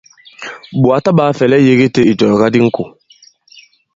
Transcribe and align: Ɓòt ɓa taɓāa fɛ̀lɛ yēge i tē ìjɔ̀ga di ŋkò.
Ɓòt 0.81 0.89
ɓa 0.97 1.03
taɓāa 1.05 1.37
fɛ̀lɛ 1.37 1.57
yēge 1.65 1.85
i 1.89 1.93
tē 1.95 2.01
ìjɔ̀ga 2.11 2.47
di 2.53 2.59
ŋkò. 2.67 2.83